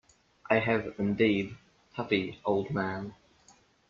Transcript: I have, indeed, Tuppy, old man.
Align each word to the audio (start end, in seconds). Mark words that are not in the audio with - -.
I 0.49 0.55
have, 0.57 0.95
indeed, 0.97 1.57
Tuppy, 1.95 2.39
old 2.43 2.71
man. 2.71 3.13